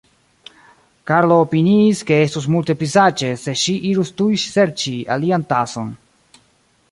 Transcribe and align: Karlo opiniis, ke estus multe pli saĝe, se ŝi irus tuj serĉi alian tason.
Karlo 1.09 1.35
opiniis, 1.41 1.99
ke 2.07 2.15
estus 2.29 2.47
multe 2.55 2.75
pli 2.79 2.89
saĝe, 2.93 3.29
se 3.43 3.55
ŝi 3.65 3.75
irus 3.91 4.13
tuj 4.21 4.29
serĉi 4.45 4.95
alian 5.17 5.45
tason. 5.53 5.93